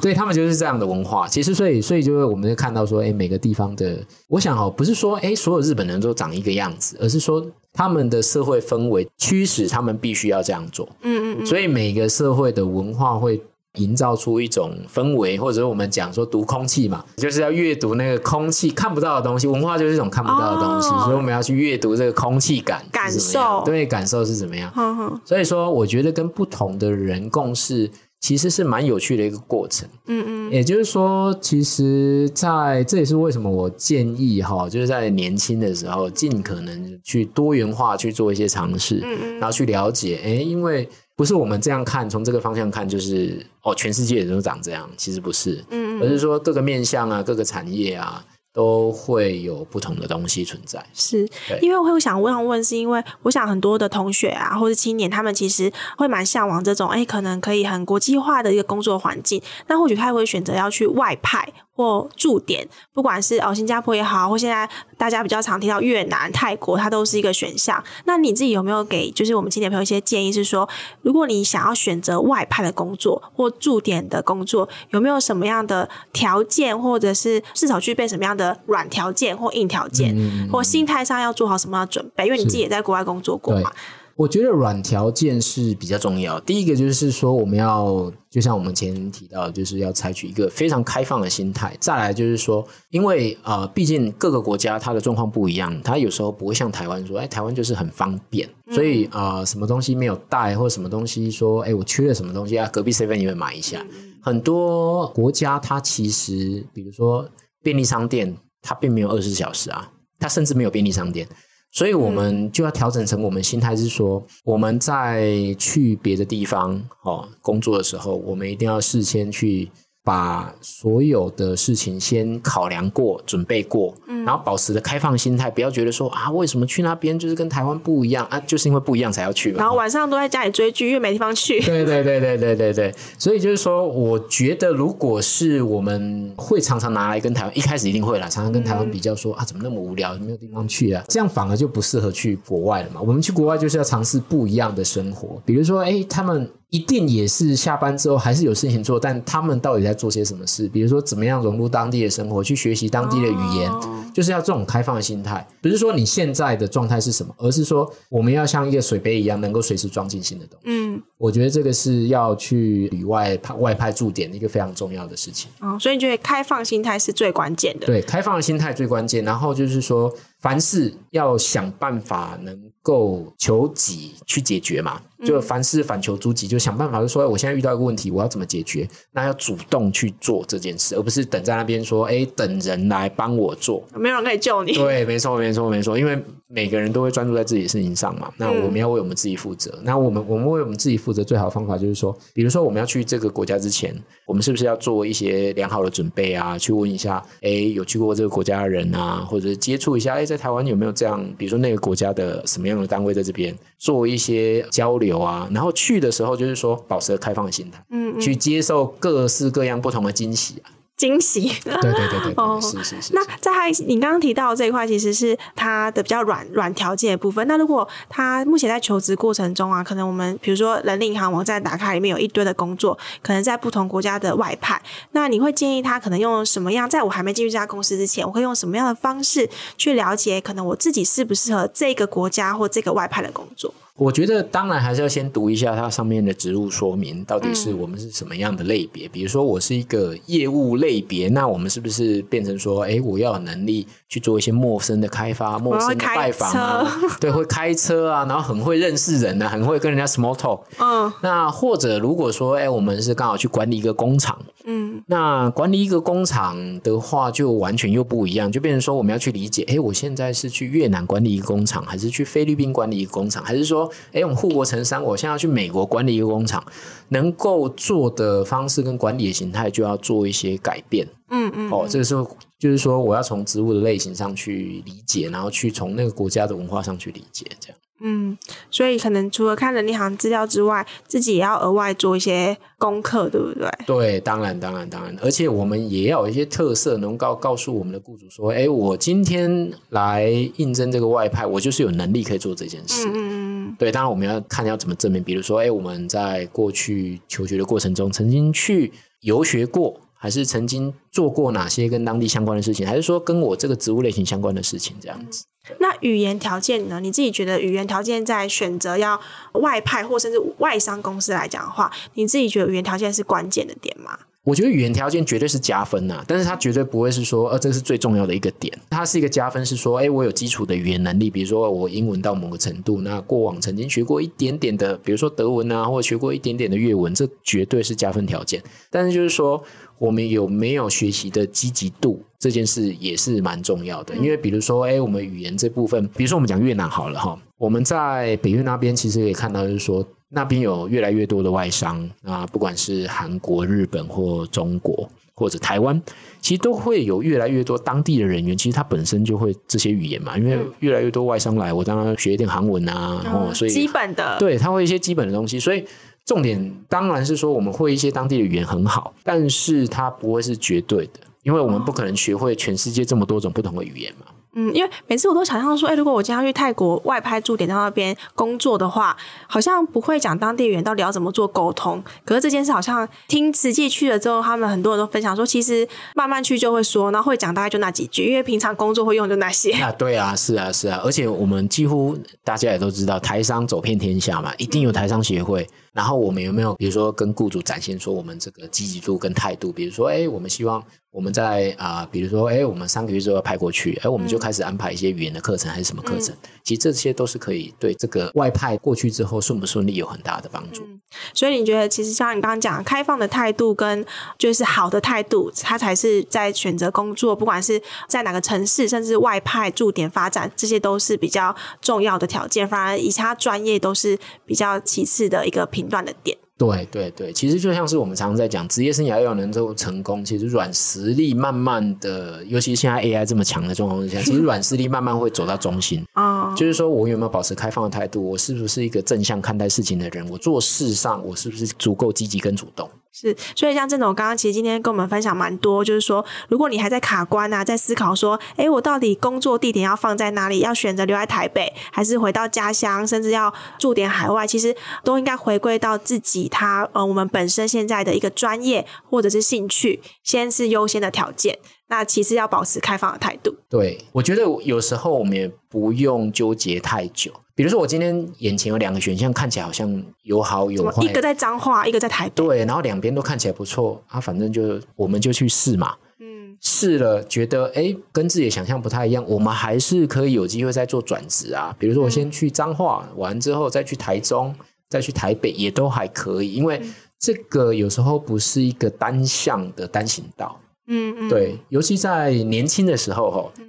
[0.01, 1.27] 对他们就是这样的文化。
[1.27, 10.88] 其实，所以，所以就是我们就看到说，哎，每个地方的，我想哦，不是说哎，所有日本人都长一个样子，而是说他们的社会氛围驱使他们必须要这样做。
[11.03, 11.47] 嗯嗯嗯。
[11.47, 13.42] 所以每个社会的文化会。
[13.77, 19.47] 营造出一种氛围，或者我们讲说读空气嘛，就是要阅读那个空气看不到的东西。
[19.47, 24.71] 文化就是一种看不到的东西，哦、所以我们要去阅读这个空气感，感受，对，感受是怎么样？
[24.73, 29.89] 呵呵，所以说，我觉得跟不同的人共事，其实是蛮有趣的一个过程。
[30.07, 40.89] 嗯嗯，也就是说，其实在这也是为什么我建议哈，就是在年轻的时候，尽可能去多元化去做一些尝试，嗯嗯，然后去了解，哎，因为。
[41.16, 48.24] 不是我们这样看，从这个方向看，就是哦，全世界人都长这样，其实不是，嗯，而是说各个面向啊，各个产业啊。
[48.57, 51.29] 都会有不同的东西存在，是
[51.61, 59.42] 因为我会想问问，是因为我想很多的同学啊，或者青年，他们其实会蛮向往这种，哎，可能可以很国际化的一个工作环境。
[59.66, 61.46] 那或许他也会选择要去外派
[61.77, 67.85] 或驻点，不管是哦新加坡也好，或现在大家比较常听到越南、泰国，它都是一个选项。
[68.07, 70.33] 那你自己有没有给就是我们青年朋友一些建议？
[70.33, 70.67] 是说，
[71.03, 78.47] 如果你想要选择外派的工作或驻点的工作，有没有什么样的条件，或者是至少具备什么样的？
[78.47, 82.27] 的软条件或硬条件，嗯、或心态上要做好什么样的准备？
[82.27, 83.73] 因为你自己也在国外工作过嘛。
[84.16, 86.40] 我觉得软条件是比较重要。
[86.40, 91.76] 第一个就是说，我们要就像我们前面提到，就是要采取一个非常开放的心态。
[91.79, 103.85] 再来就是说，因为呃，毕竟各个国家它的状况不一样，它有时候不会像台湾说，哎，台湾就是很方便，所以啊、呃，什么东西没有带，或者什么东西说，哎，我缺了什么东西啊，隔壁 seven 也会买一下。
[104.22, 107.29] 很多国家它其实，比如说
[107.62, 111.29] 便利商店，它并没有二十四小时啊，它甚至没有便利商店。
[111.77, 119.71] 所以我们就要调整成我们心态是说，我们在去别的地方哦工作的时候，我们一定要事先去。
[120.07, 128.38] 把所有的事情先考量过、准备过，嗯，然后保持着开放心态，不要觉得说啊，为什么去那边就是跟台湾不一样啊？
[128.47, 129.59] 就是因为不一样才要去嘛。
[129.59, 131.59] 然后晚上都在家里追剧，因为没地方去。
[131.59, 141.03] 对对对对对对对，所以就是说，我觉得如果是我们会常常拿来跟台湾，一开始一定会啦，常常跟台湾比较说，说、嗯、啊，怎么那么无聊，没有地方去啊？
[141.09, 143.01] 这样反而就不适合去国外了嘛。
[143.01, 146.49] 我们去国外就是要尝试不一样的生活，比如说，哎，他们。
[146.77, 150.69] 一定也是下班之后还是有事情做，但他们到底在做些什么事？
[150.69, 155.47] 比如说，怎么样融入当地的生活，去学习当地的语言，哦、就是要这种开放的心态。
[155.62, 160.67] 不是说你现在的状态是什么，而是说我们要像一个水杯一样，能够随时装进新的东西。
[160.67, 165.51] 嗯，我觉得这个是要去旅外派外派驻点的一个非常重要的事情。
[165.61, 167.87] 哦，所以你觉得开放心态是最关键的？
[167.87, 169.25] 对，开放的心态最关键。
[169.25, 170.12] 然后就是说，
[170.47, 175.03] 凡事要想办法能够求己去解决嘛。
[175.25, 178.87] 就凡事反求诸己，就想办法，就说我现在遇到一个问题，我要怎么解决？
[179.13, 184.75] 那要主动去做这件事，而不是等在那边说，哎，等人来帮我做，没有人可以救你。
[184.75, 188.31] 对，没错，没错，没错，因为每个人都会专注在自己的事情上嘛。
[188.37, 189.71] 那我们要为我们自己负责。
[189.79, 196.59] 嗯、那我们我们为我们自己负责，最好的方法就是说，比如说我们要去这个国家之前，我们是不是要做一些良好的准备啊？
[196.59, 201.25] 去问一下，哎，有去过这个国家的人啊，或者是接触一下，哎，在台湾有没有这样？
[201.38, 205.49] 比如说那个国家的什么样的单位在这边做一些交流啊？
[205.53, 210.70] 然后去的时候，就是说保持开放的心态，嗯，嗯，去接受各式各样不同的惊喜啊。
[210.97, 213.13] 惊喜，对对对对，哦，是是是。
[213.13, 217.47] 那在他你刚刚提到的这一块，其实是他的比较软软条件的部分。
[217.47, 224.81] 那如果他目前在求职过程中啊，可能我们比如说人力银行网站打开里面有一堆的工作，可能在不同国家的外派，
[225.13, 226.89] 那你会建议他可能用什么样？
[226.89, 233.75] 在我还没进入这家公司之前，我会用什么样的方式去了解，可能我自己适不适合这个国家或这个外派的工作？
[233.97, 239.07] 我觉得当然还是要先读一下它上面的职务说明，到底是我们是什么样的类别。
[239.07, 246.87] 嗯、比如说我是一个业务类别，那我们是不是变成说，哎，我要有能力去做一些陌生的开发、陌生的拜访啊？
[247.21, 250.61] 对，会开车啊，然后很会认识人啊，很会跟人家 small talk。
[250.79, 266.64] 嗯，那或者如果说，哎，我们是刚好去管理一个工厂，嗯，那管理一个工厂的话，就完全又不一样，就变成说我们要去理解，哎，我现在是去越南管理一个工厂，还是去菲律宾管理一个工厂，还是说，哎，我们护国成山，我现在要去美国管理一个工厂，
[267.09, 271.07] 能够做的方式跟管理的形态就要做一些改变。
[271.31, 277.79] 嗯嗯，哦，这个时候就是说，我要从植物的类型上去理解，然后去从那个国家的文化上去理解，这样。
[278.01, 278.37] 嗯，
[278.71, 283.71] 所以可能除了看人力行资料之外，自己也要额外做一些功课，对不对？
[283.87, 293.31] 对，当然，当然，当然，而且我们也要有一些特色，能够告诉我们的雇主说：“哎，我今天来应征这个外派，我就是有能力可以做这件事。”嗯嗯
[293.71, 293.77] 嗯。
[293.79, 305.45] 对，当然我们要看要怎么证明，比如说，哎，我们在过去求学的过程中，曾经去游学过，还是曾经做过哪些跟当地相关的事情，还是说跟我这个职务类型相关的事情，这样子。
[305.79, 306.99] 那语言条件呢？
[306.99, 309.21] 你自己觉得语言条件在选择要
[309.53, 314.19] 外派或甚至外商公司来讲的话，你自己觉得语言条件是关键的点吗？
[314.47, 318.73] 我觉得语言条件绝对是加分呐、啊，但是它绝对不会是说，呃，这是最重要的一个点。
[318.89, 328.63] 它是一个加分，是说，哎，我有基础的语言能力，比如说我英文到某个程度，那过往曾经学过一点点的，比如说德文啊，或者学过一点点的越文，这绝对是加分条件。
[328.89, 329.61] 但是就是说。
[329.99, 346.01] 我们有没有学习的积极度这件事也是蛮重要的，因为比如说，哎，我们语言这部分，比如说我们讲越南好了哈，我们在北越那边其实可以看到，就是说那边有越来越多的外商啊，不管是韩国、日本或中国或者台湾，
[346.41, 355.85] 其实都会有越来越多当地的人员，其实他本身就会这些语言嘛，因为越来越多外商来，我当然学一点韩文啊，然后所以基本的，对，他会一些基本的东西，所以。
[356.27, 364.27] 重点当然是说我们会一些当地的语言很好，但是它不会是绝对的，因为我们不可能学会全世界这么多种不同的语言嘛。
[364.59, 369.15] 嗯，因为每次我都想象说，哎、如果我经常去泰国外拍驻点在那边工作的话，
[369.46, 372.02] 好像不会讲当地语言，到底要怎么做沟通？
[372.25, 379.73] 可是这件事好像听实际去了之后，他们很多人都分享说，其实慢慢去就会说，然后会讲大概就那几句，因为平常工作会用就那些。
[379.85, 385.69] 啊，对啊，是啊，是啊，而且我们几乎大家也都知道，台商走遍天下嘛，一定有台商协会。
[385.92, 389.73] 然后我们有没有，比如说跟雇主展现说我们这个积极度跟态度？
[389.73, 390.83] 比如说，哎，我们希望
[391.17, 396.35] 我们在啊、呃，比如说，哎，我们三个月之后要派过去，哎，我们就开始安排一些语言的课程还是什么课程？
[396.42, 400.83] 嗯、其实这些都是可以对这个外派过去之后顺不顺利有很大的帮助。
[400.83, 401.00] 嗯、
[401.33, 404.04] 所以你觉得，其实像你刚刚讲，开放的态度跟
[404.37, 412.69] 就是好的态度，它才是在选择工作，不管是在哪个城市，甚至外派驻点发展，这些都是比较重要的条件。
[412.69, 416.37] 反而以他专业都是比较其次的一个评断的点。
[416.59, 426.02] 对对对，其实就像是我们常常在讲，职业生涯要能够成功，其实软实力慢慢的，尤其是现在 AI 这么强的状况之下，其实软实力慢慢会走到中心。
[426.15, 432.88] 啊，就是说我有没有保持开放的态度，我是不是一个正向看待事情的人，我做事上我是不是足够积极跟主动。
[433.19, 440.58] 是，所以像这种刚刚其实今天跟我们分享蛮多，就是说，如果你还在卡关啊，在思考说，诶，我到底工作地点要放在哪里？
[440.58, 444.46] 要选择留在台北，还是回到家乡，甚至要住点海外？
[444.46, 451.58] 其实都应该回归到自己他呃，我们本身现在的一个专业或者是兴趣，先是优先的条件。
[451.89, 453.55] 那其实要保持开放的态度。
[453.69, 457.33] 对，我觉得有时候我们也不用纠结太久。
[457.55, 462.33] 比如说，我今天眼前有两个选项，看起来好像有好有坏，一个在彰化，一个在台北。
[462.35, 465.95] 对，然后两边都看起来不错啊，反正就我们就去试嘛。
[466.19, 471.75] 嗯，试了觉得哎，跟自己的想象不太一样，我们还是可以有机会再做转职啊。
[471.79, 474.55] 比如说，我先去彰化，嗯、完之后再去台中，
[474.91, 476.53] 再去台北，也都还可以。
[476.53, 476.83] 因为
[477.19, 480.61] 这个有时候不是一个单向的单行道。
[480.87, 483.67] 嗯嗯，对，尤其在年轻的时候哈，嗯，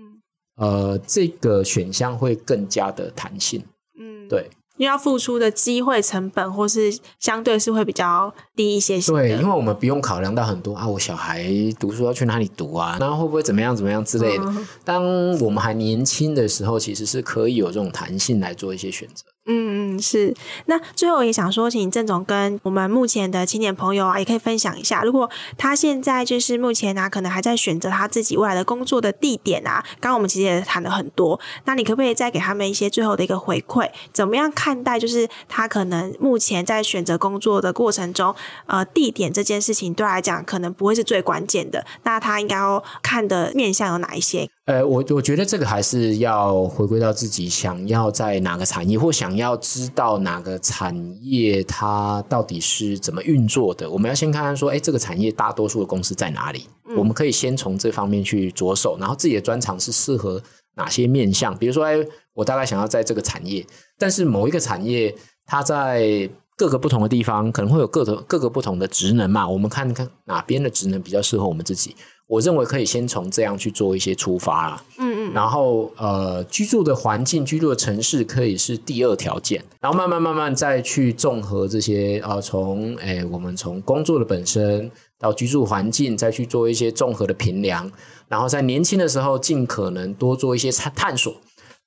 [0.58, 3.64] 呃，这个选项会更加的弹性。
[4.00, 9.12] 嗯对，因为要付出的机会成本，或是相对是会比较低一些些。
[9.12, 11.46] 对，因为我们不用考量到很多啊，我小孩
[11.80, 14.44] 读书要去哪里读啊，然后会不会怎么样怎么样之类的。
[14.46, 14.68] 嗯。
[14.84, 19.26] 当我们还年轻的时候，其实是可以有这种弹性来做一些选择。
[19.50, 20.36] 嗯嗯，是。
[20.66, 33.90] 那最后也想说，请郑总跟我们目前的青年朋友啊，也可以分享一下，如果他现在就是目前啊，可能还在选择他自己未来的工作的地点啊，刚刚我们其实也谈了很多，那你可不可以再给他们一些最后的一个回馈？
[34.12, 38.36] 怎么样看待就是他可能目前在选择工作的过程中，
[38.66, 44.50] 呃，地点这件事情对他来讲可能不会是最关键的，那他应该要看的面向有哪一些？
[44.68, 53.90] 呃，我我觉得这个还是要回归到自己想要在哪个产业，或想要知道哪个产业它到底是怎么运作的。
[53.90, 56.66] 我们要先看看说，哎，这个产业大多数的公司在哪里？
[56.86, 56.98] 嗯。
[56.98, 60.44] 我们可以先从这方面去着手，然后自己的专长是适合
[60.76, 61.58] 哪些面向。
[61.58, 61.96] 比如说，哎，
[62.34, 63.66] 我大概想要在这个产业，
[63.98, 65.16] 但是某一个产业
[65.46, 69.48] 它在各个不同的地方可能会有各个各个不同的职能嘛。
[69.48, 71.96] 我们看看哪边的职能比较适合我们自己。
[72.28, 87.90] 我认为可以先从这样去做一些出发啦，嗯嗯，然后呃，居住的环境、居住的城市可以是第二条件，然后慢慢慢慢再去综合这些呃，从哎，我们从工作的本身到居住环境，再去做一些综合的评量，
[88.28, 91.34] 然后在年轻的时候尽可能多做一些探探索。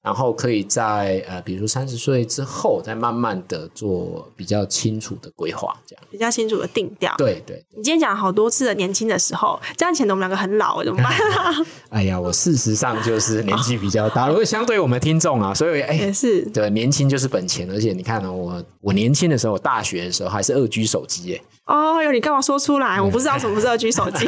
[0.03, 7.15] 然后可以在呃，比如说三十岁之后，再慢慢的做比较清楚的规划，这样比较清楚的定调。
[7.19, 11.13] 对对，对，你今天讲好多次的年轻的时候，这样显得我们两个很老，怎么办？
[11.91, 21.43] 哎呀，我事实上就是年纪比较大，如果相对我们听众啊，所以哎，也是对，年轻就是本钱，而且你看呢、哦，我我年轻的时候，大学的时候还是二 G 手机耶。
[21.67, 23.01] 哦哟，你干嘛说出来？
[23.01, 24.27] 我不知道什么是二 G 手机。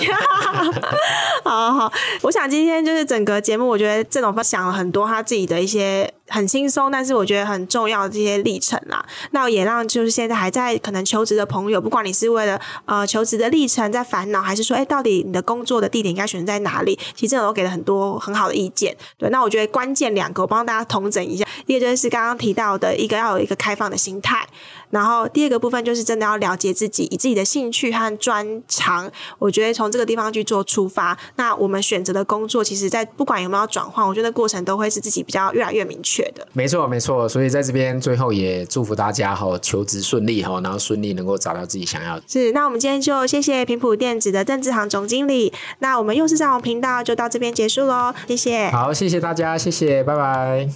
[1.42, 1.92] 好好，
[2.22, 9.04] 我想今天就是整个节目，我觉得郑总分享了很多他自己的一些很轻松，但是我觉得很重要的这些历程啦。
[9.32, 16.98] 那也让就是现在还在可能求职的朋友，不管你是为了呃求职的历程在烦恼，还是说哎，到底你的工作的地点应该选择在哪里？
[17.14, 18.96] 其实郑总都给了很多很好的意见。
[19.18, 21.44] 对，那我觉得关键两个，我帮大家统整一下。
[21.66, 24.46] 第一个就是刚刚提到的一个要有一个开放的心态。
[24.90, 36.46] 然后第二个部分就是真的要了解自己，以自己的兴趣和专长，我觉得从这个地方去做出发，那我们选择的工作，其实在不管有没有转换，我觉得过程都会是自己比较越来越明确的。
[36.52, 37.28] 没错，没错。
[37.28, 42.24] 所以在这边最后也祝福大家哈，求职顺利哈，然后顺利能够找到自己想要的。
[42.26, 45.52] 是，那我们今天就谢谢平埔电子的郑志航总经理。
[45.78, 48.68] 那我们又是上网频道就到这边结束喽，谢谢。
[48.70, 50.68] 好，谢谢大家，谢谢，拜拜。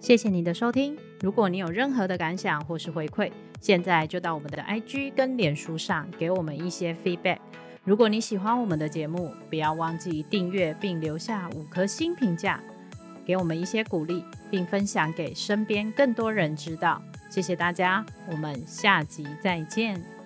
[0.00, 0.96] 谢谢你的收听。
[1.20, 7.36] 如果你有任何的感想或是回馈，现在就到我们的 IG 跟脸书上给我们一些 feedback。
[7.84, 12.58] 如果你喜欢我们的节目，不要忘记订阅并留下五颗星评价，
[13.30, 17.00] 给我们一些鼓励，并分享给身边更多人知道。
[17.28, 20.19] 谢谢大家，我们下集再见。